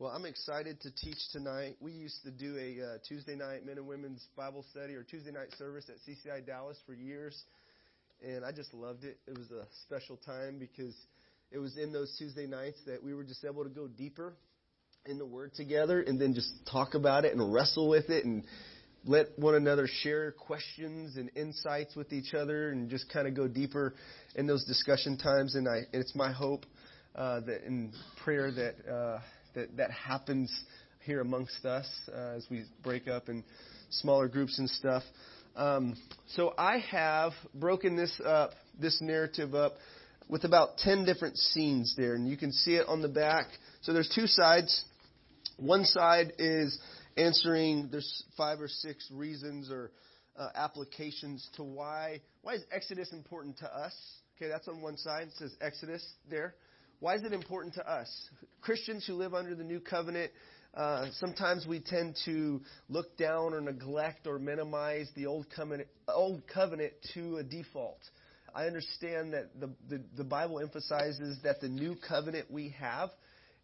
[0.00, 1.76] Well, I'm excited to teach tonight.
[1.78, 5.30] We used to do a uh, Tuesday night men and women's Bible study or Tuesday
[5.30, 7.38] night service at CCI Dallas for years,
[8.26, 9.18] and I just loved it.
[9.26, 10.94] It was a special time because
[11.52, 14.32] it was in those Tuesday nights that we were just able to go deeper
[15.04, 18.44] in the Word together and then just talk about it and wrestle with it and
[19.04, 23.46] let one another share questions and insights with each other and just kind of go
[23.46, 23.92] deeper
[24.34, 25.56] in those discussion times.
[25.56, 26.64] And I, it's my hope
[27.14, 27.92] uh, that in
[28.24, 28.90] prayer that.
[28.90, 29.20] Uh,
[29.54, 30.52] that, that happens
[31.04, 33.44] here amongst us uh, as we break up in
[33.90, 35.02] smaller groups and stuff.
[35.56, 35.96] Um,
[36.34, 39.74] so I have broken this up, this narrative up,
[40.28, 43.46] with about 10 different scenes there, and you can see it on the back.
[43.82, 44.84] So there's two sides.
[45.56, 46.78] One side is
[47.16, 49.90] answering, there's five or six reasons or
[50.38, 53.92] uh, applications to why, why is Exodus important to us?
[54.36, 55.24] Okay, that's on one side.
[55.24, 56.54] It says Exodus there.
[57.00, 58.08] Why is it important to us?
[58.60, 60.30] Christians who live under the new covenant,
[60.74, 62.60] uh, sometimes we tend to
[62.90, 68.00] look down or neglect or minimize the old covenant, old covenant to a default.
[68.54, 73.08] I understand that the, the, the Bible emphasizes that the new covenant we have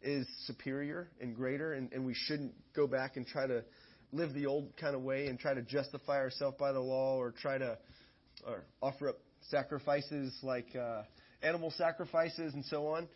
[0.01, 3.65] is superior and greater, and, and we shouldn't go back and try to
[4.13, 7.33] live the old kind of way and try to justify ourselves by the law or
[7.33, 7.77] try to
[8.47, 9.17] or offer up
[9.51, 11.03] sacrifices like uh,
[11.43, 13.09] animal sacrifices and so on.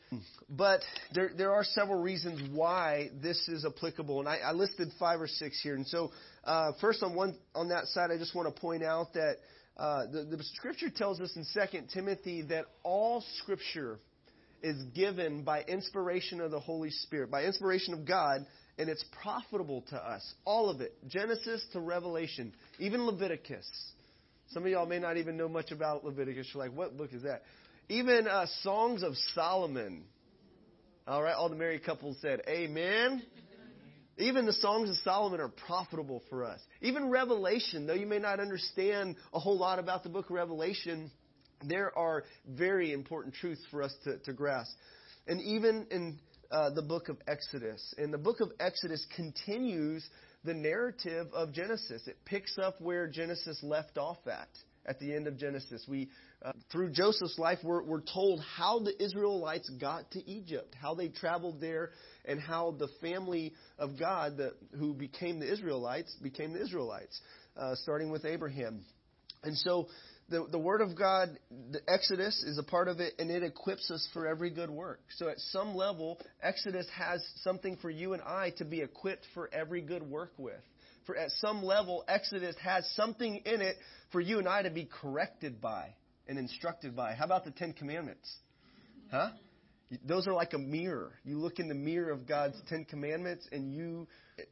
[0.48, 0.82] But
[1.14, 5.28] there, there are several reasons why this is applicable, and I, I listed five or
[5.28, 5.74] six here.
[5.74, 6.10] And so,
[6.44, 9.36] uh, first on one on that side, I just want to point out that
[9.76, 13.98] uh, the, the Scripture tells us in Second Timothy that all Scripture
[14.62, 18.44] is given by inspiration of the Holy Spirit, by inspiration of God,
[18.78, 20.34] and it's profitable to us.
[20.44, 23.66] All of it, Genesis to Revelation, even Leviticus.
[24.50, 26.48] Some of y'all may not even know much about Leviticus.
[26.52, 27.42] You're like, what book is that?
[27.90, 30.04] Even uh, Songs of Solomon.
[31.08, 33.20] All right, all the married couples said, Amen.
[34.16, 36.60] Even the Songs of Solomon are profitable for us.
[36.82, 41.10] Even Revelation, though you may not understand a whole lot about the book of Revelation,
[41.66, 44.70] there are very important truths for us to, to grasp.
[45.26, 46.20] And even in
[46.52, 50.08] uh, the book of Exodus, and the book of Exodus continues
[50.44, 52.06] the narrative of Genesis.
[52.06, 54.48] It picks up where Genesis left off at
[54.86, 55.84] at the end of Genesis.
[55.88, 56.08] We,
[56.42, 61.08] uh, through Joseph's life, we're, we're told how the Israelites got to Egypt, how they
[61.08, 61.90] traveled there,
[62.24, 67.20] and how the family of God that, who became the Israelites became the Israelites,
[67.56, 68.80] uh, starting with Abraham.
[69.42, 69.88] And so
[70.30, 71.38] the, the Word of God,
[71.72, 75.00] the Exodus is a part of it, and it equips us for every good work.
[75.16, 79.50] So at some level, Exodus has something for you and I to be equipped for
[79.52, 80.60] every good work with
[81.06, 83.76] for at some level, Exodus has something in it
[84.12, 85.94] for you and I to be corrected by
[86.30, 87.12] and instructed by.
[87.12, 88.32] How about the Ten Commandments?
[89.10, 89.30] Huh?
[90.06, 91.10] Those are like a mirror.
[91.24, 94.06] You look in the mirror of God's Ten Commandments and you,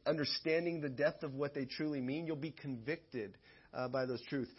[0.05, 3.37] understanding the depth of what they truly mean, you'll be convicted
[3.73, 4.51] uh, by those truths.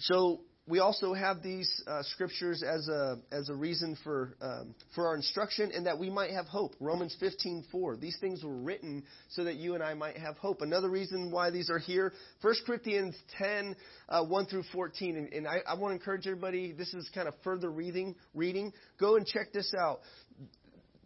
[0.00, 5.08] So we also have these uh, scriptures as a as a reason for um, for
[5.08, 6.74] our instruction and that we might have hope.
[6.78, 8.00] Romans 15:4.
[8.00, 10.62] These things were written so that you and I might have hope.
[10.62, 12.12] Another reason why these are here,
[12.42, 13.74] 1 Corinthians 10
[14.08, 15.16] uh, 1 through 14.
[15.16, 16.70] And, and I, I want to encourage everybody.
[16.70, 18.14] This is kind of further reading.
[18.32, 18.72] Reading.
[19.00, 20.00] Go and check this out.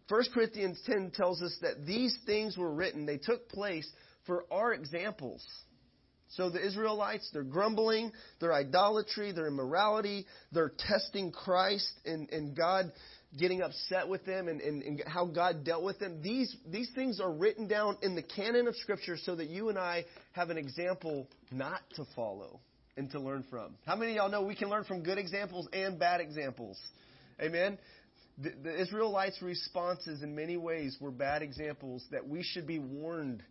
[0.07, 3.07] 1 Corinthians 10 tells us that these things were written.
[3.07, 3.89] They took place
[4.27, 5.43] for our examples
[6.29, 12.91] so the Israelites, they're grumbling, their idolatry, their immorality, they're testing Christ and, and God
[13.37, 16.21] getting upset with them and, and, and, how God dealt with them.
[16.21, 19.77] These, these things are written down in the canon of Scripture so that you and
[19.77, 22.59] I have an example not to follow
[22.95, 23.75] and to learn from.
[23.85, 26.79] How many of y'all know we can learn from good examples and bad examples?
[27.41, 27.77] Amen?
[28.39, 33.43] The, the Israelites' responses in many ways were bad examples that we should be warned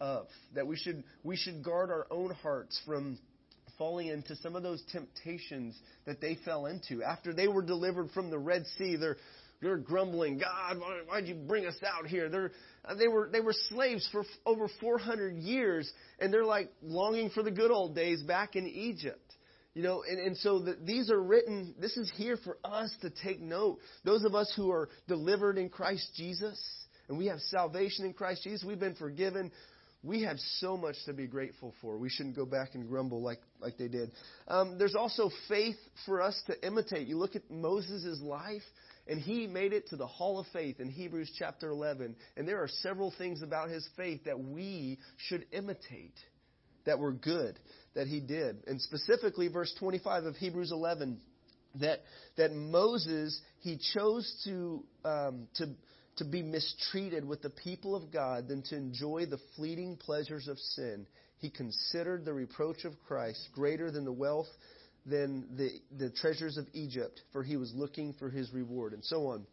[0.00, 0.26] of.
[0.54, 3.18] That we should, we should guard our own hearts from
[3.78, 7.02] falling into some of those temptations that they fell into.
[7.02, 9.16] After they were delivered from the Red Sea, they're,
[9.62, 12.28] they're grumbling, God, why, why'd you bring us out here?
[12.28, 12.52] They're,
[12.98, 17.50] they were, they were slaves for over 400 years, and they're like longing for the
[17.50, 19.34] good old days back in Egypt.
[19.74, 23.10] You know, and, and so the, these are written, this is here for us to
[23.22, 23.78] take note.
[24.04, 26.60] Those of us who are delivered in Christ Jesus,
[27.08, 29.52] and we have salvation in Christ Jesus, we've been forgiven,
[30.02, 31.98] we have so much to be grateful for.
[31.98, 34.10] We shouldn't go back and grumble like, like they did.
[34.48, 35.76] Um, there's also faith
[36.06, 37.06] for us to imitate.
[37.06, 38.62] You look at Moses' life,
[39.06, 42.16] and he made it to the Hall of Faith in Hebrews chapter 11.
[42.36, 44.98] And there are several things about his faith that we
[45.28, 46.14] should imitate
[46.86, 47.58] that were good
[47.94, 48.62] that he did.
[48.66, 51.18] And specifically, verse 25 of Hebrews 11,
[51.80, 52.00] that,
[52.36, 55.66] that Moses, he chose to, um, to
[56.20, 60.58] to be mistreated with the people of God than to enjoy the fleeting pleasures of
[60.58, 61.06] sin.
[61.38, 64.48] He considered the reproach of Christ greater than the wealth
[65.06, 69.28] than the, the treasures of Egypt, for he was looking for his reward, and so
[69.28, 69.46] on.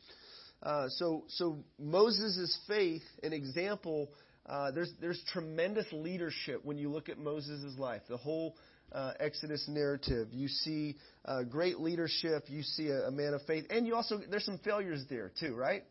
[0.61, 4.09] Uh, so, so Moses' faith, an example,
[4.45, 8.01] uh, there's, there's tremendous leadership when you look at Moses' life.
[8.09, 8.55] The whole
[8.91, 10.29] uh, Exodus narrative.
[10.31, 12.43] You see uh, great leadership.
[12.47, 15.55] You see a, a, man of faith, and you also there's some failures there too,
[15.55, 15.83] right?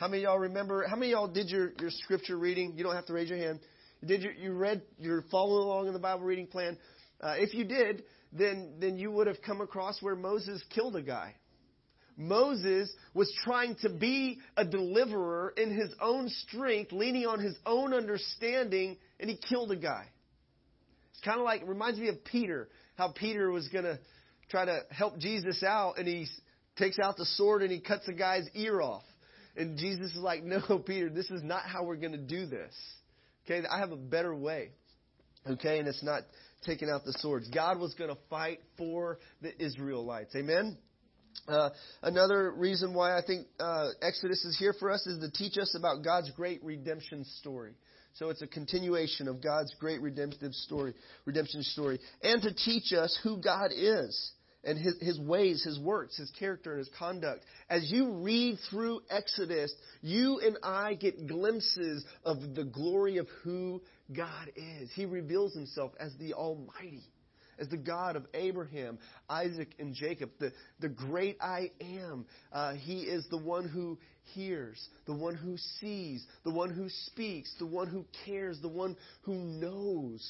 [0.00, 0.86] How many y'all remember?
[0.88, 2.72] How many y'all did your, your scripture reading?
[2.74, 3.60] You don't have to raise your hand.
[4.02, 4.80] Did your, you read?
[4.98, 6.78] You're following along in the Bible reading plan.
[7.20, 11.02] Uh, if you did, then then you would have come across where Moses killed a
[11.02, 11.34] guy.
[12.16, 17.92] Moses was trying to be a deliverer in his own strength, leaning on his own
[17.92, 20.06] understanding, and he killed a guy.
[21.12, 23.98] It's kind of like, it reminds me of Peter, how Peter was going to
[24.48, 26.26] try to help Jesus out, and he
[26.78, 29.02] takes out the sword and he cuts a guy's ear off.
[29.60, 32.72] And Jesus is like, No, Peter, this is not how we're going to do this.
[33.44, 34.70] Okay, I have a better way.
[35.46, 36.22] Okay, and it's not
[36.64, 37.48] taking out the swords.
[37.48, 40.34] God was going to fight for the Israelites.
[40.34, 40.76] Amen?
[41.48, 41.70] Uh,
[42.02, 45.74] another reason why I think uh, Exodus is here for us is to teach us
[45.78, 47.72] about God's great redemption story.
[48.14, 53.18] So it's a continuation of God's great redemptive story, redemption story, and to teach us
[53.22, 54.32] who God is
[54.64, 57.42] and his, his ways, his works, his character, and his conduct.
[57.68, 63.80] As you read through Exodus, you and I get glimpses of the glory of who
[64.14, 64.90] God is.
[64.94, 67.04] He reveals himself as the Almighty
[67.60, 68.98] as the God of Abraham,
[69.28, 72.24] Isaac, and Jacob, the, the great I am.
[72.50, 73.98] Uh, he is the one who
[74.34, 78.96] hears, the one who sees, the one who speaks, the one who cares, the one
[79.22, 80.26] who knows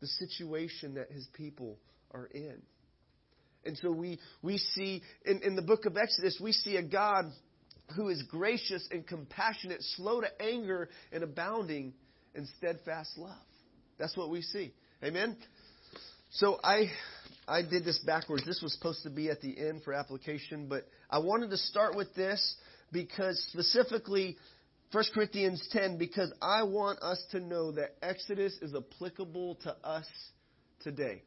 [0.00, 1.78] the situation that his people
[2.12, 2.60] are in.
[3.66, 7.26] And so we, we see in, in the book of Exodus, we see a God
[7.94, 11.92] who is gracious and compassionate, slow to anger, and abounding
[12.34, 13.36] in steadfast love.
[13.98, 14.72] That's what we see.
[15.02, 15.36] Amen?
[16.30, 16.90] So I
[17.48, 18.44] I did this backwards.
[18.44, 21.94] This was supposed to be at the end for application, but I wanted to start
[21.96, 22.56] with this
[22.92, 24.36] because specifically
[24.92, 30.06] 1 Corinthians 10 because I want us to know that Exodus is applicable to us
[30.82, 31.22] today.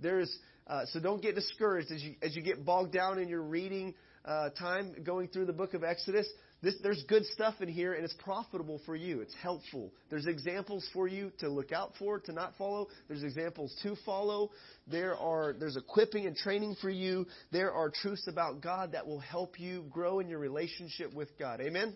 [0.00, 0.34] There is
[0.66, 3.94] uh, so don't get discouraged as you as you get bogged down in your reading
[4.24, 6.26] uh, time going through the book of Exodus.
[6.62, 9.20] This, there's good stuff in here, and it's profitable for you.
[9.20, 9.92] It's helpful.
[10.08, 12.88] There's examples for you to look out for, to not follow.
[13.06, 14.50] There's examples to follow.
[14.86, 17.26] There are there's equipping and training for you.
[17.52, 21.60] There are truths about God that will help you grow in your relationship with God.
[21.60, 21.94] Amen.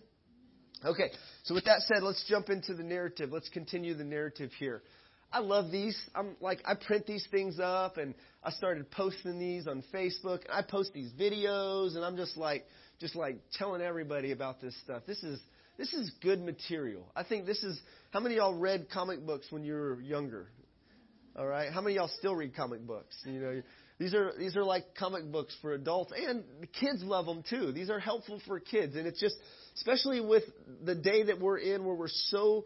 [0.84, 1.10] Okay,
[1.44, 3.30] so with that said, let's jump into the narrative.
[3.32, 4.82] Let's continue the narrative here.
[5.32, 5.98] I love these.
[6.14, 10.40] I'm like I print these things up and I started posting these on Facebook.
[10.50, 12.64] I post these videos and I'm just like
[12.98, 15.02] just like telling everybody about this stuff.
[15.06, 15.38] This is
[15.76, 17.04] this is good material.
[17.14, 17.78] I think this is
[18.10, 20.48] how many y'all read comic books when you were younger?
[21.38, 23.14] All right, how many y'all still read comic books?
[23.24, 23.62] You know,
[23.98, 26.42] these are these are like comic books for adults and
[26.80, 27.70] kids love them too.
[27.70, 29.36] These are helpful for kids, and it's just
[29.76, 30.44] especially with
[30.84, 32.64] the day that we're in, where we're so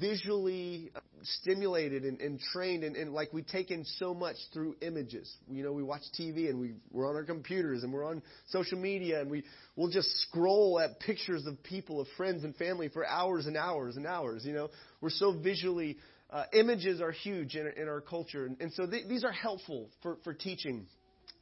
[0.00, 0.90] visually
[1.22, 5.32] stimulated and, and trained and, and, like we take in so much through images.
[5.48, 8.78] You know, we watch TV and we, we're on our computers and we're on social
[8.78, 9.44] media and we,
[9.76, 13.96] we'll just scroll at pictures of people, of friends and family for hours and hours
[13.96, 14.44] and hours.
[14.44, 15.98] You know, we're so visually,
[16.30, 18.46] uh, images are huge in, in our culture.
[18.46, 20.86] And, and so th- these are helpful for, for teaching,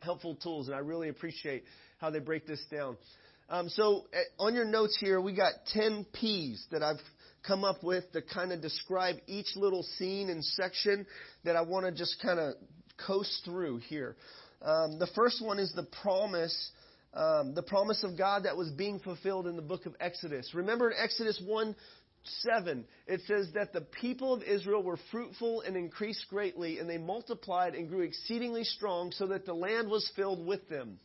[0.00, 0.66] helpful tools.
[0.66, 1.64] And I really appreciate
[1.99, 2.96] how they break this down.
[3.49, 6.96] Um, so uh, on your notes here, we got 10 P's that I've
[7.46, 11.06] come up with to kind of describe each little scene and section
[11.44, 12.54] that I want to just kind of
[13.06, 14.16] coast through here.
[14.62, 16.70] Um, the first one is the promise,
[17.14, 20.52] um, the promise of God that was being fulfilled in the book of Exodus.
[20.54, 21.75] Remember in Exodus 1
[22.25, 26.99] 7, it says that the people of Israel were fruitful and increased greatly, and they
[26.99, 31.00] multiplied and grew exceedingly strong, so that the land was filled with them.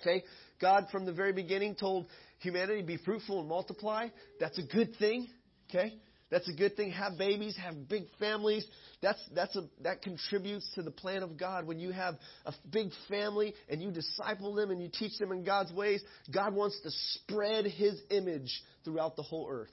[0.00, 0.22] Okay?
[0.60, 2.06] God, from the very beginning, told
[2.38, 4.08] humanity be fruitful and multiply.
[4.38, 5.28] That's a good thing.
[5.74, 5.94] Okay?
[6.30, 6.90] That's a good thing.
[6.92, 8.66] Have babies, have big families.
[9.02, 11.66] That's, that's a, that contributes to the plan of God.
[11.66, 12.14] When you have
[12.46, 16.02] a big family and you disciple them and you teach them in God's ways,
[16.32, 19.70] God wants to spread His image throughout the whole earth.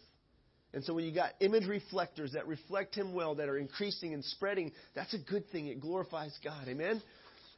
[0.74, 4.24] And so when you got image reflectors that reflect Him well, that are increasing and
[4.24, 5.67] spreading, that's a good thing.
[5.67, 6.67] It glorifies God.
[6.67, 7.01] Amen?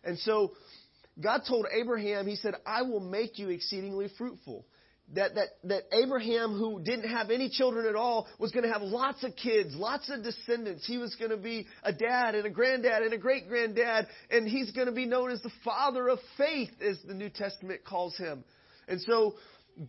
[0.03, 0.51] And so
[1.21, 4.65] God told Abraham, He said, I will make you exceedingly fruitful
[5.13, 8.81] that, that, that Abraham, who didn't have any children at all, was going to have
[8.81, 10.85] lots of kids, lots of descendants.
[10.85, 14.47] He was going to be a dad and a granddad and a great granddad, and
[14.47, 18.17] he's going to be known as the father of faith, as the New Testament calls
[18.17, 18.43] him.
[18.87, 19.35] And so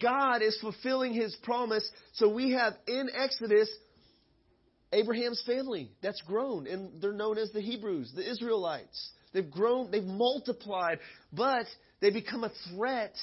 [0.01, 1.89] God is fulfilling his promise.
[2.15, 3.69] So we have in Exodus
[4.93, 9.11] Abraham's family that's grown, and they're known as the Hebrews, the Israelites.
[9.33, 11.01] They've grown, they've multiplied,
[11.33, 11.67] but
[12.01, 13.15] they become a threat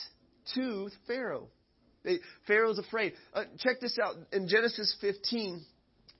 [0.55, 1.47] to Pharaoh.
[2.03, 3.13] They, Pharaoh's afraid.
[3.33, 4.15] Uh, check this out.
[4.31, 5.61] In Genesis 15,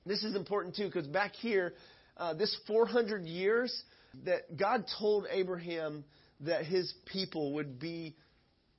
[0.06, 1.74] this is important too, because back here,
[2.16, 3.82] uh, this 400 years
[4.24, 6.04] that God told Abraham
[6.40, 8.16] that his people would be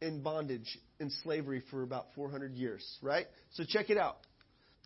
[0.01, 3.25] in bondage, in slavery for about 400 years, right?
[3.51, 4.17] So check it out.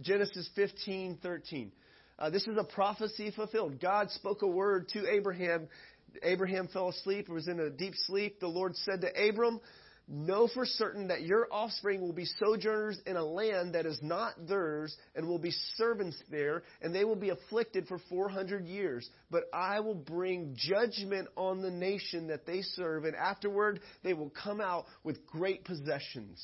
[0.01, 1.71] Genesis 15, 13.
[2.19, 3.79] Uh, this is a prophecy fulfilled.
[3.79, 5.67] God spoke a word to Abraham.
[6.23, 8.39] Abraham fell asleep, he was in a deep sleep.
[8.39, 9.59] The Lord said to Abram,
[10.09, 14.47] Know for certain that your offspring will be sojourners in a land that is not
[14.47, 19.09] theirs, and will be servants there, and they will be afflicted for 400 years.
[19.29, 24.29] But I will bring judgment on the nation that they serve, and afterward they will
[24.29, 26.41] come out with great possessions.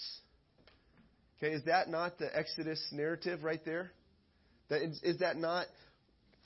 [1.38, 3.92] Okay, is that not the Exodus narrative right there?
[4.70, 5.68] That is, is that not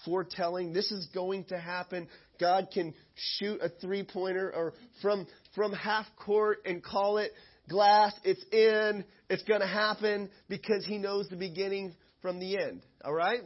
[0.06, 0.74] foretelling?
[0.74, 2.08] This is going to happen.
[2.40, 7.32] God can shoot a three pointer or from from half court and call it
[7.70, 8.14] glass.
[8.24, 9.04] It's in.
[9.30, 12.82] It's going to happen because He knows the beginning from the end.
[13.04, 13.42] All right,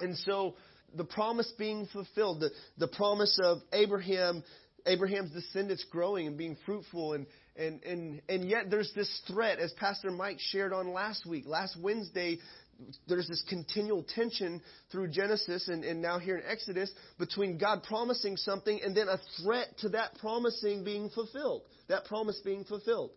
[0.00, 0.54] and so
[0.96, 4.42] the promise being fulfilled, the the promise of Abraham.
[4.86, 9.72] Abraham's descendants growing and being fruitful and, and, and, and yet there's this threat, as
[9.72, 11.44] Pastor Mike shared on last week.
[11.46, 12.38] Last Wednesday,
[13.08, 18.36] there's this continual tension through Genesis and, and now here in Exodus between God promising
[18.36, 23.10] something and then a threat to that promising being fulfilled, that promise being fulfilled.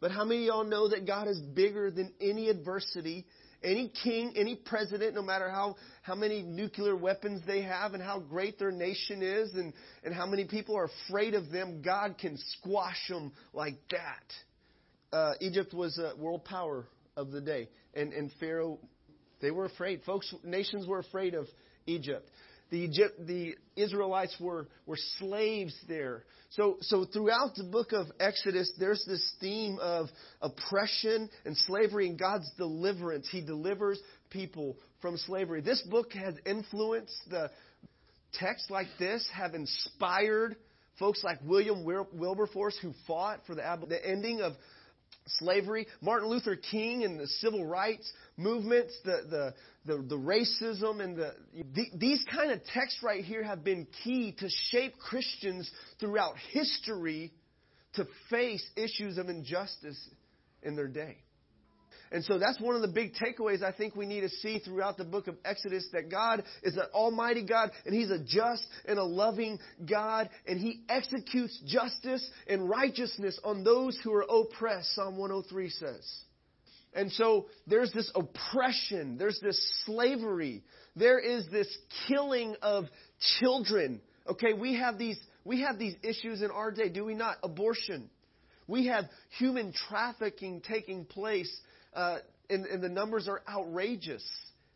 [0.00, 3.26] But how many of y'all know that God is bigger than any adversity,
[3.62, 8.20] any king, any president, no matter how, how many nuclear weapons they have and how
[8.20, 9.72] great their nation is and,
[10.04, 15.16] and how many people are afraid of them, God can squash them like that.
[15.16, 16.86] Uh, Egypt was a world power
[17.16, 17.68] of the day.
[17.94, 18.78] And, and Pharaoh,
[19.40, 20.02] they were afraid.
[20.04, 21.46] Folks, nations were afraid of
[21.86, 22.28] Egypt.
[22.70, 26.24] The, Egypt, the Israelites were, were slaves there.
[26.50, 30.08] So, so throughout the book of Exodus, there's this theme of
[30.42, 33.28] oppression and slavery and God's deliverance.
[33.30, 35.60] He delivers people from slavery.
[35.60, 37.50] This book has influenced the
[38.34, 40.56] texts like this, have inspired
[40.98, 44.52] folks like William Wilberforce who fought for the, the ending of
[45.26, 49.54] slavery, Martin Luther King and the civil rights movements, the, the,
[49.84, 51.34] the, the racism, and the,
[51.74, 57.32] the, these kind of texts right here have been key to shape Christians throughout history
[57.94, 59.98] to face issues of injustice
[60.62, 61.16] in their day.
[62.12, 64.96] And so that's one of the big takeaways I think we need to see throughout
[64.96, 68.98] the book of Exodus that God is an almighty God and He's a just and
[68.98, 69.58] a loving
[69.88, 76.22] God and He executes justice and righteousness on those who are oppressed, Psalm 103 says.
[76.94, 80.62] And so there's this oppression, there's this slavery,
[80.96, 81.68] there is this
[82.08, 82.84] killing of
[83.38, 84.00] children.
[84.28, 87.36] Okay, we have these we have these issues in our day, do we not?
[87.42, 88.10] Abortion.
[88.66, 89.04] We have
[89.38, 91.54] human trafficking taking place
[91.96, 94.22] uh, and, and the numbers are outrageous.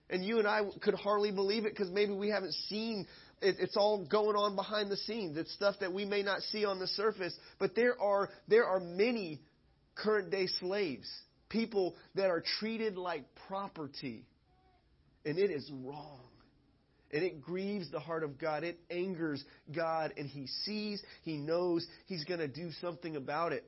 [0.08, 3.06] And you and I could hardly believe it because maybe we haven't seen
[3.40, 5.36] it, it's all going on behind the scenes.
[5.36, 7.34] It's stuff that we may not see on the surface.
[7.58, 9.40] But there are there are many
[9.94, 11.08] current day slaves,
[11.48, 14.26] people that are treated like property,
[15.24, 16.20] and it is wrong.
[17.12, 18.62] And it grieves the heart of God.
[18.62, 23.64] It angers God, and He sees, He knows He's going to do something about it.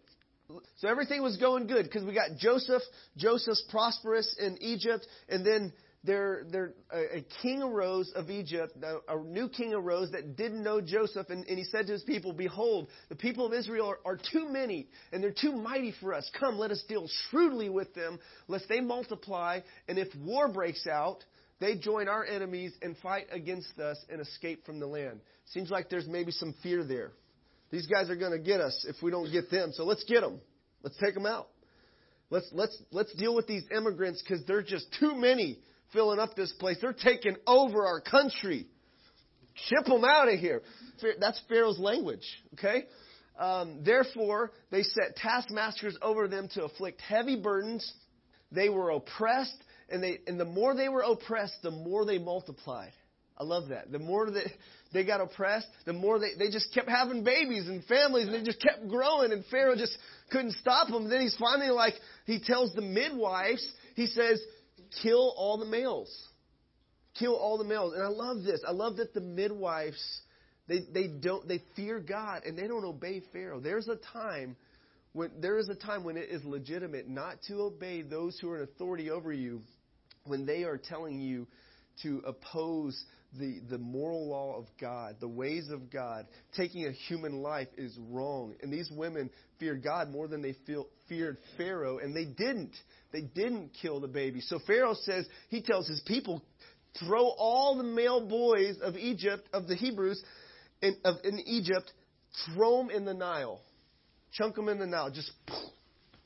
[0.78, 2.82] So everything was going good because we got Joseph.
[3.16, 5.72] Joseph's prosperous in Egypt, and then
[6.04, 10.80] there, there, a, king arose of Egypt, a, a, new king arose that didn't know
[10.80, 14.18] Joseph, and, and he said to his people, Behold, the people of Israel are, are
[14.32, 16.28] too many, and they're too mighty for us.
[16.40, 18.18] Come, let us deal shrewdly with them,
[18.48, 21.24] lest they multiply, and if war breaks out,
[21.60, 25.20] they join our enemies and fight against us and escape from the land.
[25.46, 27.12] Seems like there's maybe some fear there.
[27.72, 29.72] These guys are going to get us if we don't get them.
[29.72, 30.38] So let's get them.
[30.82, 31.48] Let's take them out.
[32.30, 35.58] Let's let's let's deal with these immigrants because they're just too many
[35.92, 36.76] filling up this place.
[36.80, 38.66] They're taking over our country.
[39.54, 40.62] Ship them out of here.
[41.18, 42.24] That's Pharaoh's language.
[42.54, 42.84] Okay.
[43.38, 47.90] Um, therefore, they set taskmasters over them to afflict heavy burdens.
[48.50, 49.56] They were oppressed,
[49.88, 52.92] and they and the more they were oppressed, the more they multiplied.
[53.38, 53.90] I love that.
[53.90, 54.46] The more that
[54.92, 58.42] they got oppressed, the more they, they just kept having babies and families and they
[58.42, 59.96] just kept growing and Pharaoh just
[60.30, 61.08] couldn't stop them.
[61.08, 61.94] Then he's finally like,
[62.26, 64.40] he tells the midwives, he says,
[65.02, 66.10] kill all the males.
[67.18, 67.94] Kill all the males.
[67.94, 68.62] And I love this.
[68.66, 70.02] I love that the midwives,
[70.68, 73.60] they, they don't, they fear God and they don't obey Pharaoh.
[73.60, 74.56] There's a time
[75.12, 78.58] when there is a time when it is legitimate not to obey those who are
[78.58, 79.60] in authority over you
[80.24, 81.46] when they are telling you
[82.02, 83.04] to oppose
[83.38, 86.26] the, the moral law of God, the ways of God.
[86.56, 88.54] Taking a human life is wrong.
[88.62, 92.74] And these women feared God more than they feel, feared Pharaoh, and they didn't.
[93.12, 94.40] They didn't kill the baby.
[94.40, 96.42] So Pharaoh says, he tells his people,
[97.00, 100.22] throw all the male boys of Egypt, of the Hebrews
[100.82, 101.90] in, of, in Egypt,
[102.54, 103.60] throw them in the Nile.
[104.32, 105.10] Chunk them in the Nile.
[105.10, 105.30] Just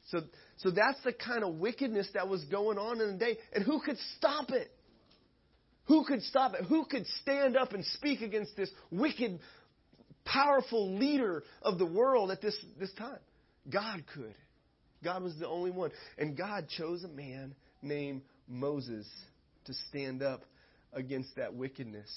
[0.09, 0.21] so,
[0.59, 3.39] so that's the kind of wickedness that was going on in the day.
[3.53, 4.71] And who could stop it?
[5.87, 6.64] Who could stop it?
[6.64, 9.38] Who could stand up and speak against this wicked,
[10.25, 13.19] powerful leader of the world at this, this time?
[13.71, 14.35] God could.
[15.05, 15.90] God was the only one.
[16.19, 19.07] And God chose a man named Moses
[19.66, 20.43] to stand up
[20.93, 22.11] against that wickedness.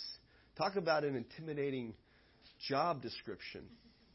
[0.58, 1.94] Talk about an intimidating
[2.68, 3.64] job description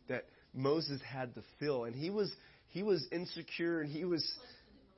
[0.08, 1.84] that Moses had to fill.
[1.84, 2.32] And he was
[2.68, 4.28] he was insecure and he was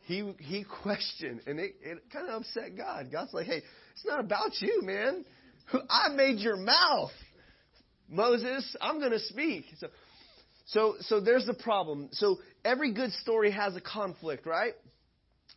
[0.07, 3.11] he he questioned and it, it kind of upset God.
[3.13, 5.25] God's like, hey, it's not about you, man.
[5.91, 7.11] I made your mouth.
[8.09, 9.65] Moses, I'm going to speak.
[9.79, 9.89] So,
[10.67, 12.09] so, so there's the problem.
[12.13, 14.75] So every good story has a conflict, right?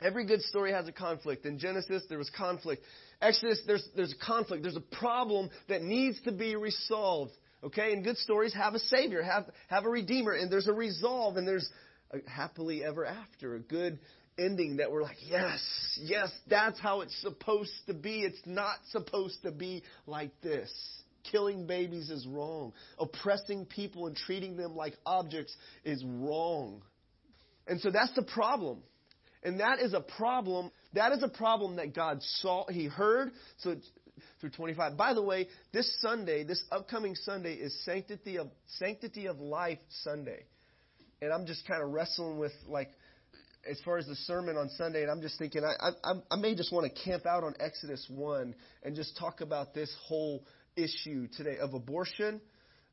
[0.01, 1.45] Every good story has a conflict.
[1.45, 2.81] In Genesis, there was conflict.
[3.21, 4.63] Exodus, there's, there's a conflict.
[4.63, 7.33] There's a problem that needs to be resolved.
[7.63, 7.93] Okay?
[7.93, 11.47] And good stories have a savior, have, have a redeemer, and there's a resolve, and
[11.47, 11.69] there's
[12.11, 13.99] a happily ever after, a good
[14.39, 15.59] ending that we're like, yes,
[16.01, 18.21] yes, that's how it's supposed to be.
[18.21, 20.71] It's not supposed to be like this.
[21.31, 22.73] Killing babies is wrong.
[22.97, 26.81] Oppressing people and treating them like objects is wrong.
[27.67, 28.79] And so that's the problem.
[29.43, 30.71] And that is a problem.
[30.93, 33.31] That is a problem that God saw, He heard.
[33.57, 33.75] So
[34.39, 34.97] through 25.
[34.97, 40.43] By the way, this Sunday, this upcoming Sunday is Sanctity of Sanctity of Life Sunday.
[41.21, 42.89] And I'm just kind of wrestling with like
[43.69, 46.55] as far as the sermon on Sunday, and I'm just thinking I, I, I may
[46.55, 50.43] just want to camp out on Exodus 1 and just talk about this whole
[50.75, 52.41] issue today of abortion,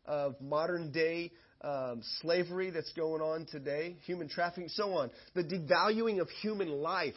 [0.06, 5.10] of modern day um, slavery that's going on today, human trafficking, so on.
[5.34, 7.14] The devaluing of human life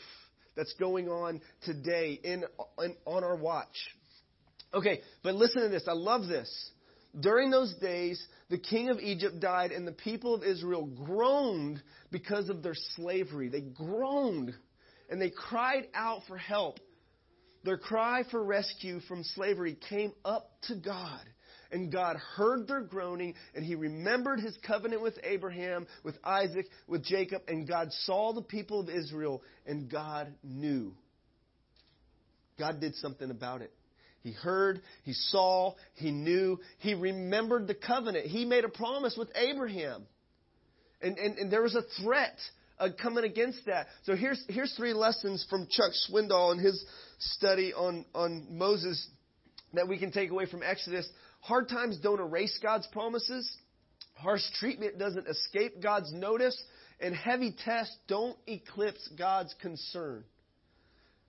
[0.56, 2.44] that's going on today in,
[2.84, 3.68] in on our watch.
[4.74, 5.84] Okay, but listen to this.
[5.88, 6.72] I love this.
[7.20, 11.82] During those days, the king of Egypt died, and the people of Israel groaned
[12.12, 13.48] because of their slavery.
[13.48, 14.54] They groaned,
[15.10, 16.80] and they cried out for help.
[17.64, 21.22] Their cry for rescue from slavery came up to God.
[21.72, 27.04] And God heard their groaning, and He remembered His covenant with Abraham, with Isaac, with
[27.04, 30.96] Jacob, and God saw the people of Israel, and God knew.
[32.58, 33.72] God did something about it.
[34.22, 38.26] He heard, he saw, he knew, he remembered the covenant.
[38.28, 40.04] He made a promise with Abraham.
[41.02, 42.38] And, and, and there was a threat
[42.80, 43.88] uh, coming against that.
[44.04, 46.84] So here's, here's three lessons from Chuck Swindoll in his
[47.20, 49.08] study on, on Moses
[49.74, 51.08] that we can take away from Exodus.
[51.42, 53.50] Hard times don't erase God's promises.
[54.16, 56.62] Harsh treatment doesn't escape God's notice.
[57.00, 60.26] And heavy tests don't eclipse God's concern.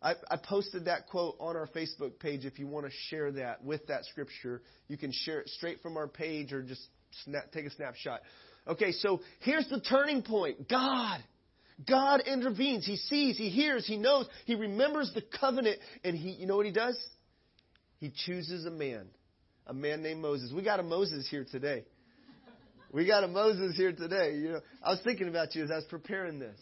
[0.03, 2.45] I, I posted that quote on our Facebook page.
[2.45, 5.97] If you want to share that with that scripture, you can share it straight from
[5.97, 6.83] our page or just
[7.25, 8.21] snap, take a snapshot.
[8.67, 11.21] Okay, so here's the turning point God.
[11.89, 12.87] God intervenes.
[12.87, 16.67] He sees, He hears, He knows, He remembers the covenant, and He, you know what
[16.67, 16.99] He does?
[17.99, 19.07] He chooses a man,
[19.67, 20.53] a man named Moses.
[20.55, 21.85] We got a Moses here today.
[22.93, 24.35] We got a Moses here today.
[24.35, 26.59] You know, I was thinking about you as I was preparing this.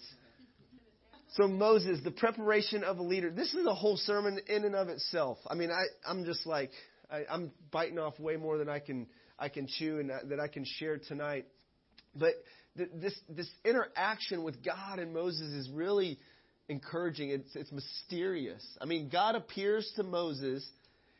[1.34, 3.30] So Moses, the preparation of a leader.
[3.30, 5.38] This is a whole sermon in and of itself.
[5.46, 6.70] I mean, I, I'm just like
[7.10, 9.06] I, I'm biting off way more than I can
[9.38, 11.46] I can chew and uh, that I can share tonight.
[12.14, 12.32] But
[12.76, 16.18] th- this this interaction with God and Moses is really
[16.68, 17.30] encouraging.
[17.30, 18.64] It's it's mysterious.
[18.80, 20.66] I mean, God appears to Moses.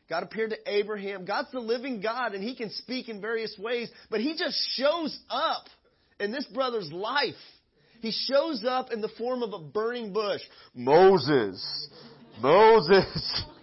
[0.09, 1.25] God appeared to Abraham.
[1.25, 5.17] God's the living God, and He can speak in various ways, but He just shows
[5.29, 5.65] up
[6.19, 7.35] in this brother's life.
[8.01, 10.41] He shows up in the form of a burning bush.
[10.73, 11.89] Moses.
[12.41, 13.43] Moses.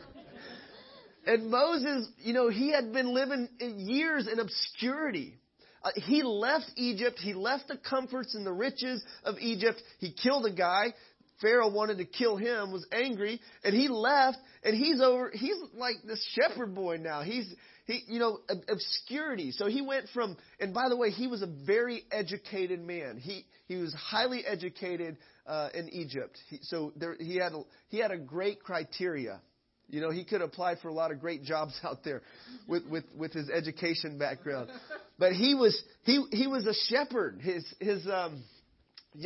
[1.26, 5.34] And Moses, you know, he had been living years in obscurity.
[5.82, 7.18] Uh, he left Egypt.
[7.20, 9.82] He left the comforts and the riches of Egypt.
[9.98, 10.94] He killed a guy.
[11.40, 15.96] Pharaoh wanted to kill him, was angry, and he left, and he's over, he's like
[16.06, 17.22] this shepherd boy now.
[17.22, 17.52] He's,
[17.84, 19.52] he, you know, obscurity.
[19.52, 23.18] So he went from, and by the way, he was a very educated man.
[23.18, 26.38] He, he was highly educated, uh, in Egypt.
[26.48, 29.40] He, so there, he had, a, he had a great criteria.
[29.88, 32.22] You know, he could apply for a lot of great jobs out there
[32.66, 34.70] with, with, with his education background.
[35.18, 37.40] But he was, he, he was a shepherd.
[37.40, 38.42] His, his, um,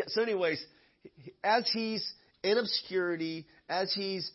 [0.08, 0.62] so, anyways,
[1.42, 2.06] as he's
[2.42, 4.30] in obscurity, as he's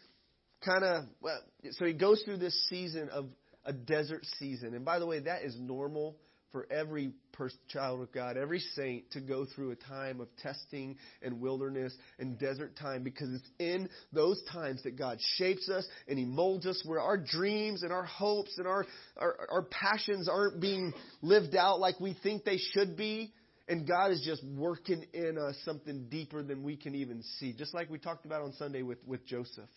[0.64, 1.40] kind of, well,
[1.72, 3.28] so he goes through this season of
[3.66, 4.74] a desert season.
[4.74, 6.18] And by the way, that is normal
[6.52, 10.96] for every person, child of God, every saint to go through a time of testing
[11.22, 16.18] and wilderness and desert time because it's in those times that God shapes us and
[16.18, 18.86] He molds us where our dreams and our hopes and our,
[19.18, 23.34] our, our passions aren't being lived out like we think they should be.
[23.68, 27.54] And God is just working in us something deeper than we can even see.
[27.54, 29.70] Just like we talked about on Sunday with, with Joseph.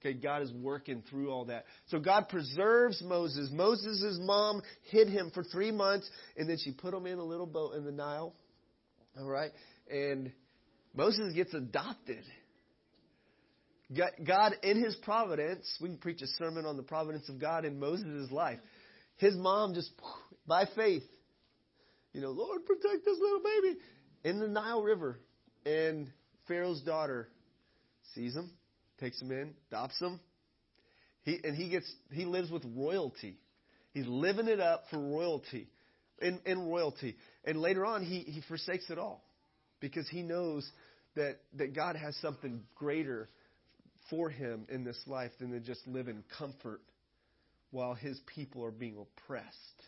[0.00, 1.64] Okay, God is working through all that.
[1.88, 3.50] So God preserves Moses.
[3.52, 7.46] Moses' mom hid him for three months, and then she put him in a little
[7.46, 8.34] boat in the Nile.
[9.18, 9.50] All right?
[9.90, 10.32] And
[10.94, 12.24] Moses gets adopted.
[14.24, 17.78] God, in his providence, we can preach a sermon on the providence of God in
[17.78, 18.58] Moses' life.
[19.16, 19.90] His mom just,
[20.46, 21.04] by faith,
[22.16, 23.76] you know, Lord, protect this little baby
[24.24, 25.20] in the Nile River.
[25.66, 26.10] And
[26.48, 27.28] Pharaoh's daughter
[28.14, 28.50] sees him,
[28.98, 30.18] takes him in, adopts him.
[31.24, 33.36] He, and he gets he lives with royalty.
[33.92, 35.68] He's living it up for royalty,
[36.22, 37.16] in, in royalty.
[37.44, 39.22] And later on, he, he forsakes it all
[39.80, 40.66] because he knows
[41.16, 43.28] that, that God has something greater
[44.08, 46.80] for him in this life than to just live in comfort
[47.72, 49.82] while his people are being oppressed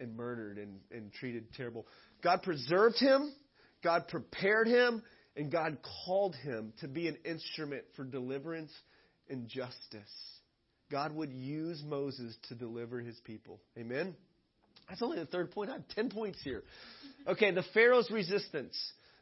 [0.00, 1.86] and murdered and, and treated terrible.
[2.22, 3.32] God preserved him,
[3.82, 5.02] God prepared him,
[5.36, 8.72] and God called him to be an instrument for deliverance
[9.28, 10.10] and justice.
[10.90, 13.60] God would use Moses to deliver his people.
[13.76, 14.14] Amen?
[14.88, 15.70] That's only the third point.
[15.70, 16.62] I have 10 points here.
[17.26, 18.76] Okay, the Pharaoh's resistance.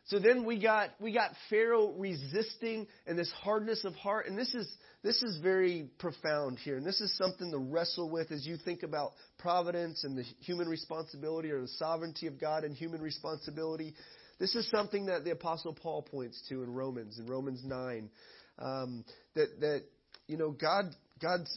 [0.06, 4.52] So then we got we got Pharaoh resisting and this hardness of heart, and this
[4.54, 4.68] is
[5.02, 8.82] this is very profound here, and this is something to wrestle with as you think
[8.82, 13.94] about providence and the human responsibility or the sovereignty of God and human responsibility.
[14.38, 18.10] This is something that the Apostle Paul points to in Romans, in Romans 9.
[18.58, 19.82] Um, that, that,
[20.26, 20.86] you know, God,
[21.20, 21.56] God's,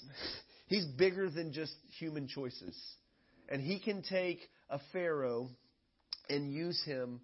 [0.68, 2.80] He's bigger than just human choices.
[3.50, 5.50] And He can take a Pharaoh
[6.30, 7.22] and use him,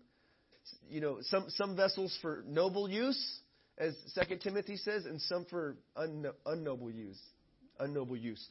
[0.90, 3.40] you know, some, some vessels for noble use,
[3.78, 3.96] as
[4.30, 7.20] 2 Timothy says, and some for un, unnoble use.
[7.80, 8.46] Unnoble use.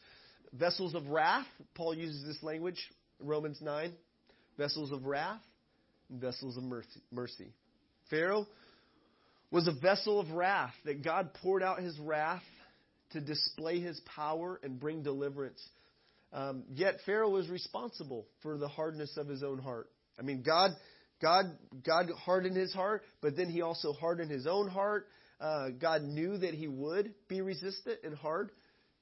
[0.53, 2.81] Vessels of wrath, Paul uses this language,
[3.21, 3.93] Romans 9.
[4.59, 5.41] Vessels of wrath
[6.11, 6.65] vessels of
[7.13, 7.53] mercy.
[8.09, 8.47] Pharaoh
[9.51, 12.43] was a vessel of wrath that God poured out his wrath
[13.13, 15.61] to display his power and bring deliverance.
[16.33, 19.89] Um, yet Pharaoh was responsible for the hardness of his own heart.
[20.19, 20.71] I mean, God,
[21.21, 21.47] God,
[21.85, 25.07] God hardened his heart, but then he also hardened his own heart.
[25.41, 28.51] Uh, God knew that he would be resistant and hard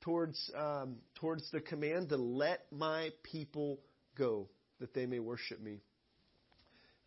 [0.02, 3.80] towards um, towards the command to let my people
[4.16, 4.48] go,
[4.80, 5.80] that they may worship me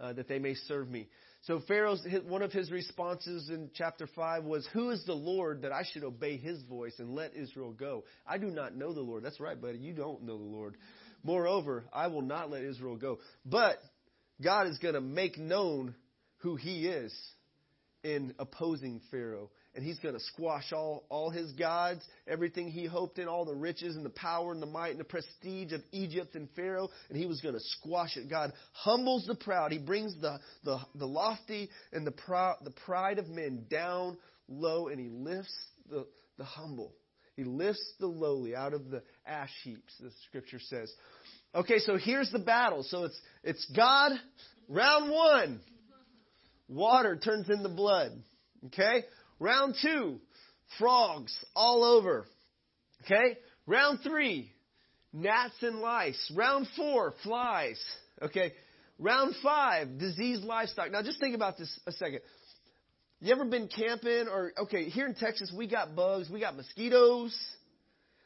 [0.02, 1.08] uh, that they may serve me.
[1.43, 5.71] So Pharaoh's one of his responses in chapter five was, "Who is the Lord that
[5.71, 8.04] I should obey His voice and let Israel go?
[8.28, 9.78] I do not know the Lord." That's right, buddy.
[9.78, 10.78] You don't know the Lord.
[11.24, 13.19] Moreover, I will not let Israel go.
[13.45, 13.78] But
[14.43, 15.95] God is going to make known
[16.38, 17.13] who He is
[18.04, 23.19] in opposing Pharaoh and he's going to squash all, all his gods, everything he hoped
[23.19, 26.36] in, all the riches and the power and the might and the prestige of Egypt
[26.36, 28.30] and Pharaoh, and he was going to squash it.
[28.30, 29.71] God humbles the proud.
[29.71, 34.17] He brings the, the, the lofty and the, proud, the pride of men down
[34.49, 35.56] low, and he lifts
[35.89, 36.06] the,
[36.38, 36.93] the humble.
[37.38, 40.91] He lifts the lowly out of the ash heaps, the scripture says.
[41.54, 42.84] Okay, so here's the battle.
[42.84, 44.14] So it's, it's God,
[44.70, 45.60] round one.
[46.70, 48.12] Water turns into blood.
[48.68, 49.04] Okay?
[49.40, 50.20] Round two,
[50.80, 52.26] frogs all over.
[53.04, 53.38] Okay?
[53.68, 54.52] Round three,
[55.12, 56.32] gnats and lice.
[56.36, 57.84] Round four, flies.
[58.22, 58.54] Okay?
[58.98, 60.92] Round five, diseased livestock.
[60.92, 62.22] Now just think about this a second.
[63.20, 67.38] You ever been camping or okay, here in Texas we got bugs, we got mosquitoes.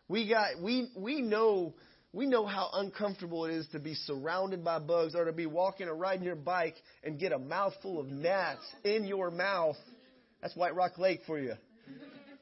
[0.08, 1.74] We got we we know
[2.16, 5.88] we know how uncomfortable it is to be surrounded by bugs or to be walking
[5.88, 9.76] or riding your bike and get a mouthful of gnats in your mouth
[10.46, 11.56] that's White Rock Lake for you.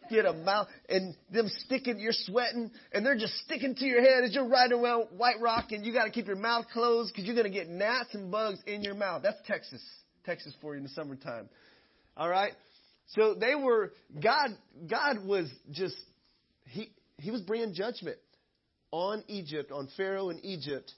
[0.10, 4.26] Get a mouth and them sticking, you're sweating, and they're just sticking to your head
[4.26, 7.26] as you're riding around White Rock, and you got to keep your mouth closed because
[7.26, 9.24] you're going to get gnats and bugs in your mouth.
[9.24, 9.82] That's Texas,
[10.26, 11.48] Texas for you in the summertime.
[12.18, 12.52] All right.
[13.08, 14.50] So they were God.
[14.90, 15.96] God was just
[16.66, 18.18] he he was bringing judgment
[18.94, 20.94] on Egypt, on Pharaoh and Egypt,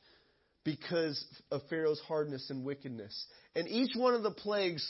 [0.65, 3.25] because of Pharaoh's hardness and wickedness.
[3.55, 4.85] And each one of the plagues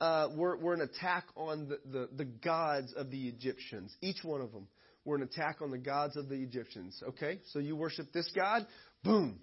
[0.00, 3.92] uh, were, were an attack on the, the, the gods of the Egyptians.
[4.00, 4.68] Each one of them
[5.04, 7.02] were an attack on the gods of the Egyptians.
[7.08, 8.64] Okay, so you worship this god,
[9.02, 9.40] boom,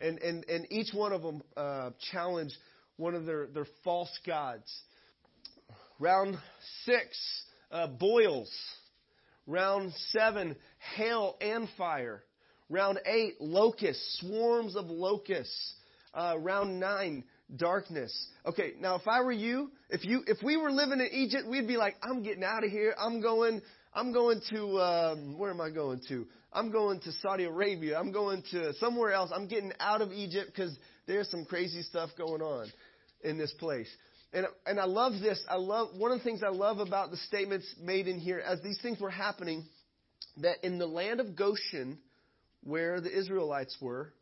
[0.00, 2.56] and and and each one of them uh, challenged
[2.96, 4.72] one of their, their false gods.
[5.98, 6.38] Round
[6.84, 7.08] six,
[7.70, 8.50] uh, boils.
[9.50, 10.54] Round seven,
[10.94, 12.22] hail and fire.
[12.68, 15.74] Round eight, locusts, swarms of locusts.
[16.14, 17.24] Uh, round nine,
[17.56, 18.28] darkness.
[18.46, 21.66] Okay, now if I were you, if you, if we were living in Egypt, we'd
[21.66, 22.94] be like, I'm getting out of here.
[22.96, 23.60] I'm going,
[23.92, 26.26] I'm going to, um, where am I going to?
[26.52, 27.98] I'm going to Saudi Arabia.
[27.98, 29.32] I'm going to somewhere else.
[29.34, 30.76] I'm getting out of Egypt because
[31.08, 32.68] there's some crazy stuff going on
[33.24, 33.88] in this place.
[34.32, 35.42] And, and I love this.
[35.48, 38.62] I love, one of the things I love about the statements made in here as
[38.62, 39.64] these things were happening,
[40.38, 41.98] that in the land of Goshen,
[42.62, 44.12] where the Israelites were,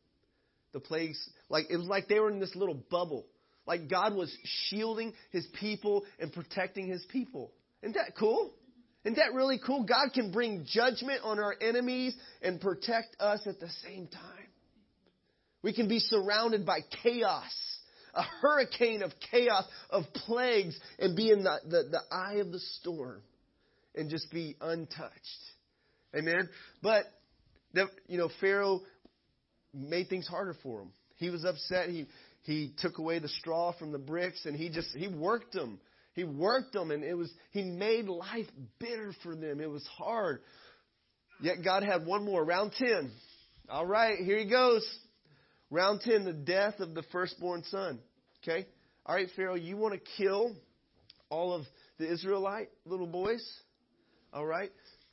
[0.73, 1.19] the plagues,
[1.49, 3.27] like, it was like they were in this little bubble.
[3.67, 7.53] Like God was shielding his people and protecting his people.
[7.83, 8.55] Isn't that cool?
[9.05, 9.85] Isn't that really cool?
[9.85, 14.23] God can bring judgment on our enemies and protect us at the same time.
[15.63, 17.53] We can be surrounded by chaos,
[18.15, 22.61] a hurricane of chaos, of plagues, and be in the, the, the eye of the
[22.81, 23.23] storm
[23.95, 25.13] and just be untouched.
[26.15, 26.49] Amen?
[26.83, 27.05] But,
[27.75, 28.81] the, you know, Pharaoh
[29.75, 30.93] made things harder for him.
[31.17, 31.89] He was upset.
[31.89, 32.07] He,
[32.43, 35.81] he took away the straw from the bricks and he just, he worked them.
[36.15, 38.47] He worked them and it was, he made life
[38.79, 39.61] bitter for them.
[39.61, 40.41] It was hard.
[41.41, 42.45] Yet God had one more.
[42.45, 43.11] Round 10.
[43.69, 44.83] All right, here he goes.
[45.71, 47.99] Round 10, the death of the firstborn son.
[48.43, 48.67] Okay?
[49.05, 50.55] All right, Pharaoh, you want to kill
[51.31, 51.65] all of
[51.99, 53.47] the Israelite little boys?
[54.33, 54.71] All right?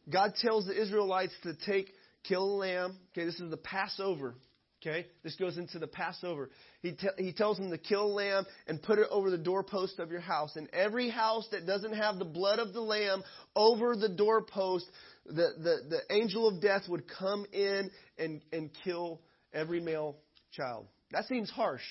[0.10, 1.92] God tells the Israelites to take,
[2.24, 2.98] kill a lamb.
[3.12, 4.36] Okay, this is the Passover.
[4.82, 6.52] Okay, this goes into the Passover.
[6.82, 9.98] He, te- he tells them to kill a lamb and put it over the doorpost
[9.98, 10.56] of your house.
[10.56, 13.24] And every house that doesn't have the blood of the lamb
[13.56, 14.86] over the doorpost,
[15.26, 17.90] the, the, the angel of death would come in
[18.20, 19.22] and, and kill
[19.54, 20.18] every male
[20.56, 20.88] child.
[21.12, 21.84] That seems harsh,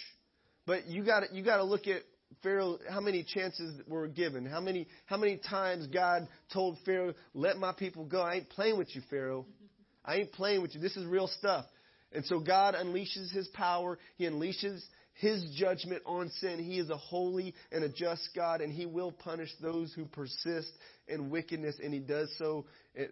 [0.66, 2.02] but you got you got to look at
[2.42, 2.78] Pharaoh.
[2.88, 4.44] How many chances were given?
[4.46, 8.20] How many how many times God told Pharaoh, "Let my people go"?
[8.20, 9.46] I ain't playing with you, Pharaoh.
[10.04, 10.80] I ain't playing with you.
[10.80, 11.64] This is real stuff.
[12.12, 13.98] And so God unleashes His power.
[14.16, 14.82] He unleashes
[15.14, 16.58] His judgment on sin.
[16.58, 20.70] He is a holy and a just God, and He will punish those who persist
[21.08, 22.66] in wickedness, and He does so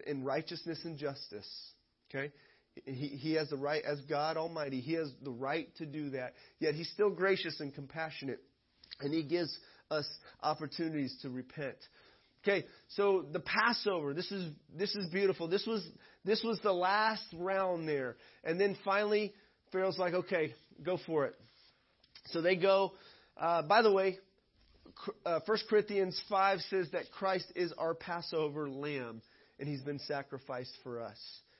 [0.05, 1.47] in righteousness and justice.
[2.09, 2.31] Okay?
[2.85, 6.33] He, he has the right, as God Almighty, He has the right to do that.
[6.59, 8.39] Yet He's still gracious and compassionate,
[8.99, 9.55] and He gives
[9.91, 10.07] us
[10.41, 11.77] opportunities to repent.
[12.43, 15.47] Okay, so the Passover, this is this is beautiful.
[15.47, 15.87] This was
[16.25, 18.17] this was the last round there.
[18.43, 19.33] And then finally
[19.71, 21.35] Pharaoh's like, "Okay, go for it."
[22.27, 22.93] So they go
[23.37, 24.17] uh, by the way,
[25.25, 29.21] uh, 1 Corinthians 5 says that Christ is our Passover lamb
[29.59, 31.17] and he's been sacrificed for us.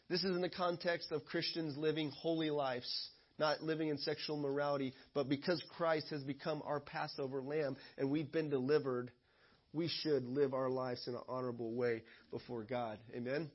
[0.10, 4.94] This is in the context of Christians living holy lives, not living in sexual morality,
[5.14, 9.12] but because Christ has become our Passover lamb and we've been delivered,
[9.72, 13.00] we should live our lives in an honorable way before God.
[13.16, 13.50] Amen.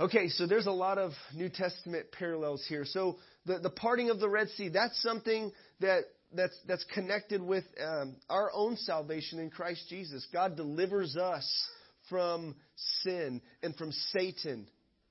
[0.00, 2.84] Okay, so there's a lot of New Testament parallels here.
[2.84, 3.16] So
[3.46, 8.16] the, the parting of the Red Sea, that's something that that's that's connected with um,
[8.28, 10.26] our own salvation in Christ Jesus.
[10.32, 11.48] God delivers us
[12.08, 12.56] from
[13.02, 14.66] sin and from Satan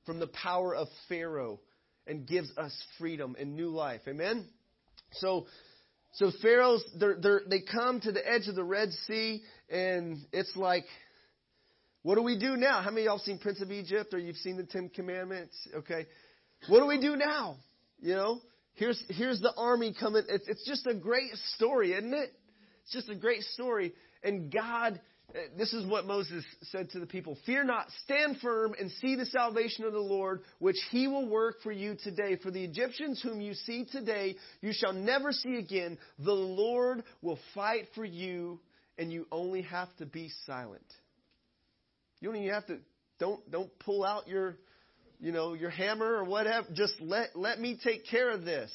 [0.05, 1.59] from the power of Pharaoh
[2.07, 4.01] and gives us freedom and new life.
[4.07, 4.47] Amen?
[5.13, 5.45] So,
[6.13, 10.55] so Pharaoh's, they're, they're, they come to the edge of the Red Sea and it's
[10.55, 10.85] like,
[12.01, 12.81] what do we do now?
[12.81, 15.55] How many of y'all seen Prince of Egypt or you've seen the Ten Commandments?
[15.73, 16.05] Okay.
[16.67, 17.57] What do we do now?
[18.01, 18.41] You know,
[18.73, 20.23] here's, here's the army coming.
[20.27, 22.31] It's, it's just a great story, isn't it?
[22.83, 23.93] It's just a great story.
[24.21, 28.75] And God Uh, this is what Moses said to the people Fear not, stand firm
[28.79, 32.37] and see the salvation of the Lord, which he will work for you today.
[32.41, 35.97] For the Egyptians whom you see today, you shall never see again.
[36.19, 38.59] The Lord will fight for you,
[38.97, 40.85] and you only have to be silent.
[42.19, 42.77] You don't even have to,
[43.19, 44.55] don't, don't pull out your,
[45.19, 46.67] you know, your hammer or whatever.
[46.73, 48.71] Just let, let me take care of this.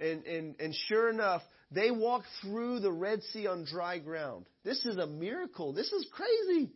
[0.00, 4.46] And, and, and sure enough, they walked through the Red Sea on dry ground.
[4.64, 5.72] This is a miracle.
[5.72, 6.70] This is crazy.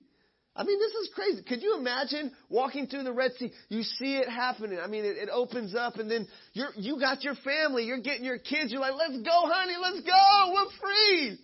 [0.55, 1.43] I mean, this is crazy.
[1.43, 3.51] Could you imagine walking through the Red Sea?
[3.71, 4.79] You see it happening.
[4.83, 7.85] I mean, it, it opens up, and then you're you got your family.
[7.85, 8.71] You're getting your kids.
[8.71, 9.77] You're like, let's go, honey.
[9.81, 10.53] Let's go.
[10.53, 11.39] We're free.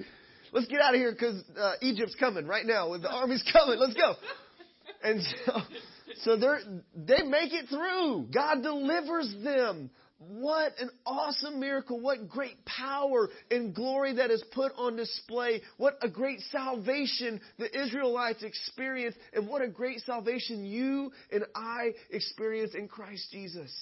[0.53, 2.97] Let's get out of here because uh, Egypt's coming right now.
[2.99, 3.79] The army's coming.
[3.79, 4.15] Let's go.
[5.03, 5.53] And so,
[6.23, 8.27] so they they make it through.
[8.33, 9.91] God delivers them.
[10.19, 12.01] What an awesome miracle.
[12.01, 15.63] What great power and glory that is put on display.
[15.77, 21.93] What a great salvation the Israelites experienced, and what a great salvation you and I
[22.11, 23.73] experience in Christ Jesus.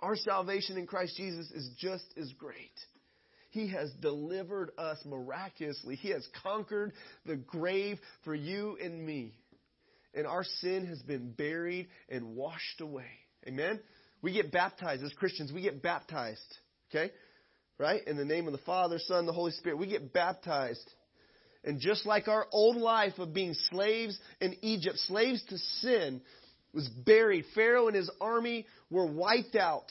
[0.00, 2.72] Our salvation in Christ Jesus is just as great.
[3.50, 5.96] He has delivered us miraculously.
[5.96, 6.92] He has conquered
[7.24, 9.32] the grave for you and me.
[10.14, 13.10] And our sin has been buried and washed away.
[13.46, 13.80] Amen?
[14.24, 15.52] We get baptized as Christians.
[15.52, 16.40] We get baptized.
[16.90, 17.12] Okay?
[17.78, 18.02] Right?
[18.06, 19.76] In the name of the Father, Son, the Holy Spirit.
[19.76, 20.90] We get baptized.
[21.62, 26.22] And just like our old life of being slaves in Egypt, slaves to sin,
[26.72, 27.44] was buried.
[27.54, 29.90] Pharaoh and his army were wiped out.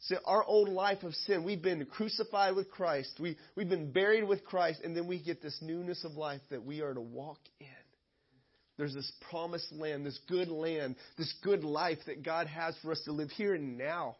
[0.00, 3.18] So our old life of sin, we've been crucified with Christ.
[3.18, 6.62] We, we've been buried with Christ, and then we get this newness of life that
[6.62, 7.66] we are to walk in.
[8.82, 13.00] There's this promised land, this good land, this good life that God has for us
[13.04, 14.16] to live here and now.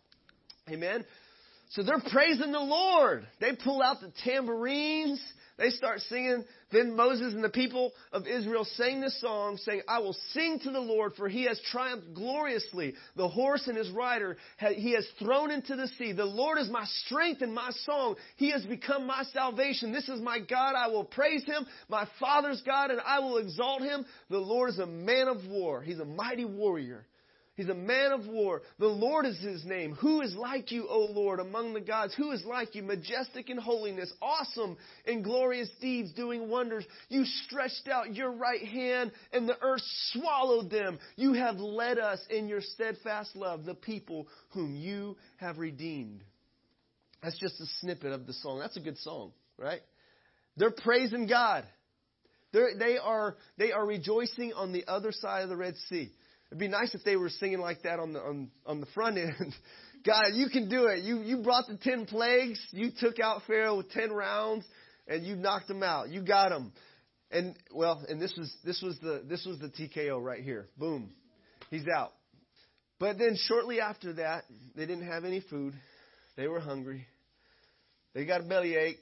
[0.71, 1.05] Amen?
[1.71, 3.27] So they're praising the Lord.
[3.41, 5.21] They pull out the tambourines.
[5.59, 6.45] They start singing.
[6.71, 10.71] Then Moses and the people of Israel sang this song, saying, I will sing to
[10.71, 12.95] the Lord, for he has triumphed gloriously.
[13.17, 16.13] The horse and his rider he has thrown into the sea.
[16.13, 18.17] The Lord is my strength and my song.
[18.37, 19.93] He has become my salvation.
[19.93, 20.75] This is my God.
[20.75, 24.07] I will praise him, my father's God, and I will exalt him.
[24.31, 25.83] The Lord is a man of war.
[25.83, 27.05] He's a mighty warrior.
[27.63, 28.63] He's a man of war.
[28.81, 29.95] The Lord is his name.
[30.01, 32.13] Who is like you, O Lord, among the gods?
[32.17, 36.85] Who is like you, majestic in holiness, awesome in glorious deeds, doing wonders?
[37.09, 40.99] You stretched out your right hand, and the earth swallowed them.
[41.15, 46.25] You have led us in your steadfast love, the people whom you have redeemed.
[47.23, 48.59] That's just a snippet of the song.
[48.59, 49.83] That's a good song, right?
[50.57, 51.65] They're praising God.
[52.53, 56.13] They're, they are, they are rejoicing on the other side of the Red Sea.
[56.53, 59.17] It'd be nice if they were singing like that on the on, on the front
[59.17, 59.55] end.
[60.05, 61.03] God, you can do it.
[61.03, 62.61] You you brought the ten plagues.
[62.73, 64.67] You took out Pharaoh with ten rounds,
[65.09, 66.11] and you knocked him out.
[66.11, 66.71] You got him.
[67.31, 70.69] And well, and this was this was the this was the TKO right here.
[70.77, 71.15] Boom,
[71.71, 72.13] he's out.
[72.99, 74.45] But then shortly after that,
[74.77, 75.73] they didn't have any food.
[76.37, 77.07] They were hungry.
[78.13, 78.99] They got a bellyache,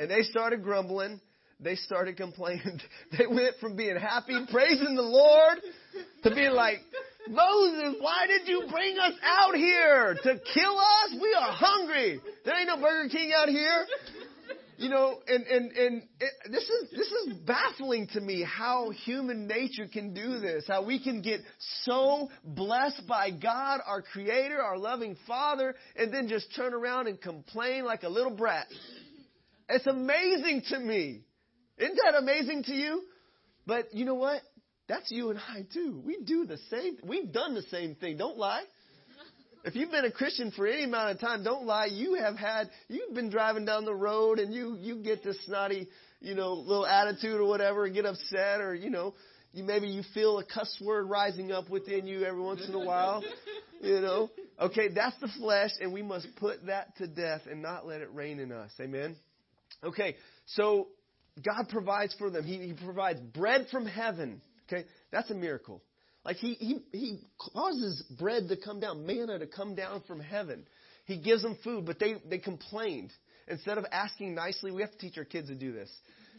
[0.00, 1.20] and they started grumbling.
[1.62, 2.80] They started complaining.
[3.18, 5.58] They went from being happy, praising the Lord,
[6.22, 6.78] to being like,
[7.28, 11.20] Moses, why did you bring us out here to kill us?
[11.20, 12.20] We are hungry.
[12.44, 13.86] There ain't no Burger King out here.
[14.78, 19.46] You know, and and and it, this is this is baffling to me how human
[19.46, 20.64] nature can do this.
[20.66, 21.40] How we can get
[21.82, 27.20] so blessed by God, our Creator, our loving Father, and then just turn around and
[27.20, 28.66] complain like a little brat.
[29.68, 31.20] It's amazing to me.
[31.82, 33.02] Isn't that amazing to you?
[33.66, 34.42] But you know what?
[34.88, 36.00] That's you and I too.
[36.04, 36.98] We do the same.
[37.04, 38.16] We've done the same thing.
[38.18, 38.62] Don't lie.
[39.64, 41.86] If you've been a Christian for any amount of time, don't lie.
[41.86, 45.88] You have had, you've been driving down the road and you, you get this snotty,
[46.20, 49.14] you know, little attitude or whatever and get upset or, you know,
[49.52, 52.78] you maybe you feel a cuss word rising up within you every once in a
[52.78, 53.22] while,
[53.80, 54.30] you know.
[54.60, 58.12] Okay, that's the flesh and we must put that to death and not let it
[58.12, 58.72] reign in us.
[58.80, 59.14] Amen.
[59.84, 60.16] Okay,
[60.46, 60.88] so
[61.44, 62.44] God provides for them.
[62.44, 64.42] He, he provides bread from heaven.
[64.70, 64.86] Okay?
[65.10, 65.82] That's a miracle.
[66.24, 67.18] Like he, he, he
[67.52, 70.66] causes bread to come down, manna to come down from heaven.
[71.04, 73.12] He gives them food, but they, they complained.
[73.48, 75.90] Instead of asking nicely, we have to teach our kids to do this.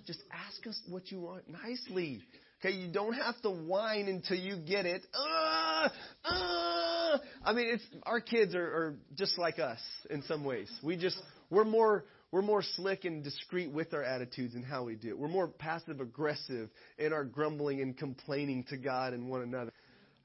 [0.06, 2.22] Just ask us what you want nicely.
[2.60, 5.06] Okay, you don't have to whine until you get it.
[5.14, 5.90] Uh,
[6.24, 7.18] uh.
[7.44, 9.80] I mean, it's our kids are, are just like us
[10.10, 10.72] in some ways.
[10.82, 11.18] We just
[11.50, 15.20] we're more we're more slick and discreet with our attitudes and how we do it.
[15.20, 16.68] We're more passive aggressive
[16.98, 19.72] in our grumbling and complaining to God and one another.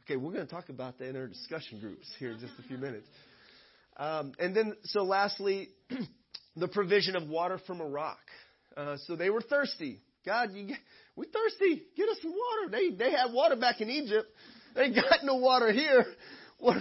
[0.05, 2.63] Okay, we're going to talk about that in our discussion groups here in just a
[2.63, 3.07] few minutes.
[3.99, 5.69] Um, and then, so lastly,
[6.57, 8.17] the provision of water from a rock.
[8.75, 10.01] Uh, so they were thirsty.
[10.25, 10.75] God, you,
[11.15, 11.83] we thirsty.
[11.95, 12.71] Get us some water.
[12.71, 14.29] They they had water back in Egypt.
[14.75, 16.07] They got no water here.
[16.59, 16.79] What,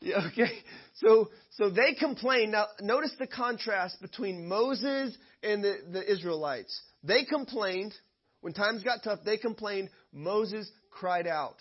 [0.00, 0.50] yeah, okay.
[0.94, 2.52] So, so they complained.
[2.52, 6.80] Now, notice the contrast between Moses and the, the Israelites.
[7.02, 7.94] They complained.
[8.40, 9.90] When times got tough, they complained.
[10.12, 11.56] Moses cried out.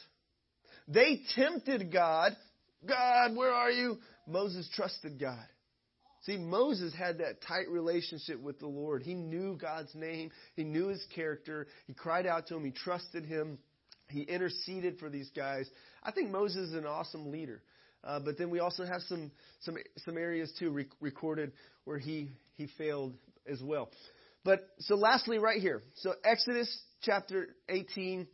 [0.88, 2.36] They tempted God.
[2.86, 3.98] God, where are you?
[4.28, 5.46] Moses trusted God.
[6.24, 9.04] See, Moses had that tight relationship with the Lord.
[9.04, 10.32] He knew God's name.
[10.56, 11.68] He knew his character.
[11.86, 12.64] He cried out to him.
[12.64, 13.58] He trusted him.
[14.10, 15.70] He interceded for these guys.
[16.02, 17.62] I think Moses is an awesome leader.
[18.04, 19.32] Uh, but then we also have some
[19.62, 21.52] some some areas too rec- recorded
[21.86, 23.14] where he he failed
[23.48, 23.90] as well.
[24.44, 26.70] But so lastly, right here, so Exodus
[27.02, 28.28] chapter 18.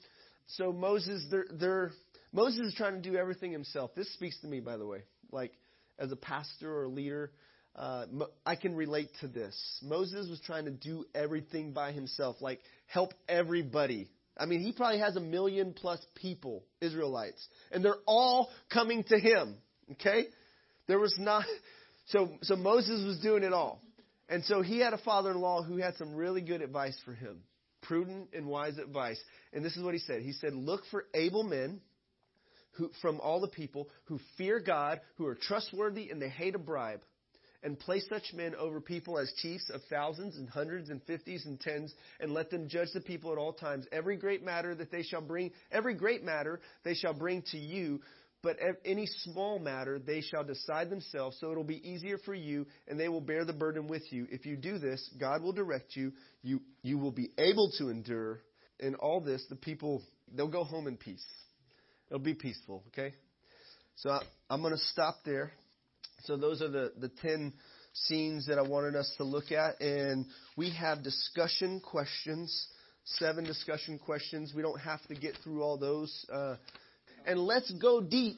[0.47, 1.91] So Moses, they're, they're
[2.31, 3.91] Moses is trying to do everything himself.
[3.95, 5.03] This speaks to me, by the way.
[5.31, 5.53] Like
[5.99, 7.31] as a pastor or a leader,
[7.75, 8.05] uh,
[8.45, 9.55] I can relate to this.
[9.83, 14.09] Moses was trying to do everything by himself, like help everybody
[14.39, 19.19] I mean, he probably has a million plus people, Israelites, and they're all coming to
[19.19, 19.55] him.
[19.91, 20.25] Okay?
[20.87, 21.43] There was not,
[22.07, 23.81] so, so Moses was doing it all.
[24.29, 27.13] And so he had a father in law who had some really good advice for
[27.13, 27.41] him
[27.81, 29.19] prudent and wise advice.
[29.51, 31.81] And this is what he said He said, Look for able men.
[32.73, 36.59] Who, from all the people who fear God, who are trustworthy, and they hate a
[36.59, 37.01] bribe
[37.63, 41.59] and place such men over people as chiefs of thousands and hundreds and fifties and
[41.59, 43.85] tens, and let them judge the people at all times.
[43.91, 48.01] Every great matter that they shall bring, every great matter they shall bring to you,
[48.41, 52.97] but any small matter they shall decide themselves, so it'll be easier for you, and
[52.97, 54.27] they will bear the burden with you.
[54.31, 56.13] If you do this, God will direct you.
[56.41, 58.39] You you will be able to endure.
[58.79, 60.01] In all this, the people
[60.33, 61.25] they'll go home in peace.
[62.09, 62.83] It'll be peaceful.
[62.87, 63.13] Okay.
[63.97, 65.51] So I, I'm going to stop there.
[66.23, 67.53] So those are the, the 10
[67.93, 69.79] scenes that I wanted us to look at.
[69.81, 72.67] And we have discussion questions,
[73.05, 74.53] seven discussion questions.
[74.55, 76.25] We don't have to get through all those.
[76.31, 76.55] Uh,
[77.25, 78.37] and let's go deep.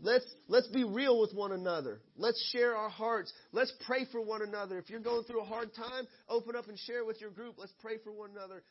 [0.00, 2.00] Let's, let's be real with one another.
[2.16, 3.32] Let's share our hearts.
[3.52, 4.78] Let's pray for one another.
[4.78, 7.56] If you're going through a hard time, open up and share with your group.
[7.58, 8.62] Let's pray for one another.